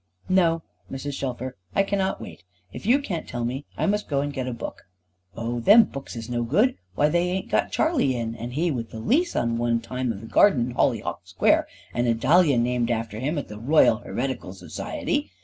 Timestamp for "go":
4.07-4.21